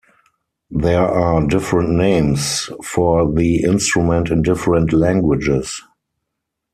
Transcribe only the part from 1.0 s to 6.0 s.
are different names for the instrument in different languages.